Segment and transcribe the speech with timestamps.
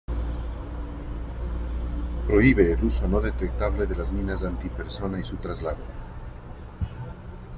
[2.25, 5.83] Prohíbe el uso no detectable de las minas antipersona y su traslado.